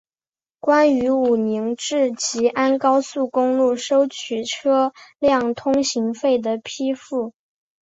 [0.59, 7.35] 关于武宁至吉安高速公路收取车辆通行费的批复